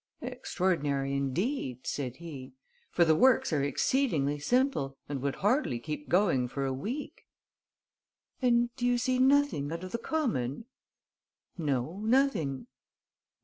[0.23, 2.53] "Extraordinary indeed," said he,
[2.89, 7.27] "for the works are exceedingly simple and would hardly keep going for a week."
[8.41, 10.65] "And do you see nothing out of the common?"
[11.55, 12.65] "No, nothing